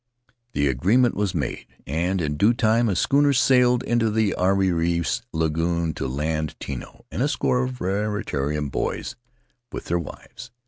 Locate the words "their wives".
9.85-10.49